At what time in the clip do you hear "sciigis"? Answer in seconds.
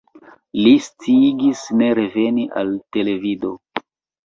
0.85-1.61